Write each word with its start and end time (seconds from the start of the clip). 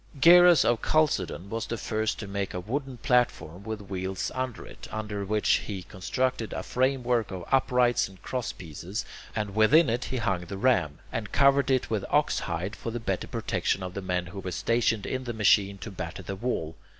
Geras 0.19 0.65
of 0.65 0.81
Chalcedon 0.81 1.47
was 1.51 1.67
the 1.67 1.77
first 1.77 2.17
to 2.17 2.27
make 2.27 2.55
a 2.55 2.59
wooden 2.59 2.97
platform 2.97 3.61
with 3.63 3.81
wheels 3.83 4.31
under 4.33 4.65
it, 4.65 4.87
upon 4.87 5.27
which 5.27 5.49
he 5.67 5.83
constructed 5.83 6.53
a 6.53 6.63
framework 6.63 7.29
of 7.29 7.43
uprights 7.51 8.07
and 8.07 8.19
crosspieces, 8.23 9.05
and 9.35 9.53
within 9.53 9.91
it 9.91 10.05
he 10.05 10.17
hung 10.17 10.45
the 10.45 10.57
ram, 10.57 10.97
and 11.11 11.31
covered 11.31 11.69
it 11.69 11.91
with 11.91 12.03
oxhide 12.09 12.75
for 12.75 12.89
the 12.89 12.99
better 12.99 13.27
protection 13.27 13.83
of 13.83 13.93
the 13.93 14.01
men 14.01 14.25
who 14.25 14.39
were 14.39 14.51
stationed 14.51 15.05
in 15.05 15.25
the 15.25 15.33
machine 15.33 15.77
to 15.77 15.91
batter 15.91 16.23
the 16.23 16.35
wall. 16.35 16.75